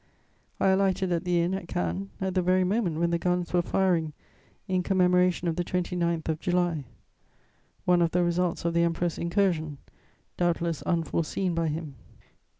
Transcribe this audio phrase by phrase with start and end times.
[0.59, 3.61] I alighted at the inn at Cannes at the very moment when the guns were
[3.61, 4.13] firing
[4.67, 6.85] in commemoration of the 29th of July:
[7.85, 9.77] one of the results of the Emperor's incursion,
[10.37, 11.93] doubtless unforeseen by him.